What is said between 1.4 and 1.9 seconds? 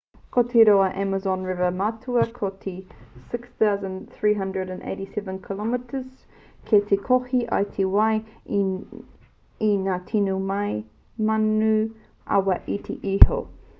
river